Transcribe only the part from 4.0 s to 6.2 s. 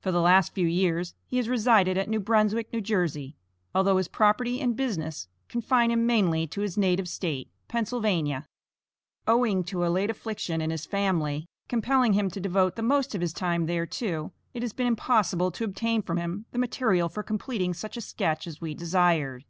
property and business confine him